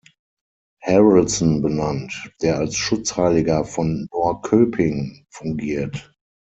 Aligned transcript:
Haraldsson 0.83 1.61
benannt, 1.61 2.31
der 2.41 2.57
als 2.57 2.75
Schutzheiliger 2.75 3.65
von 3.65 4.07
Norrköping 4.11 5.27
fungiert. 5.29 6.11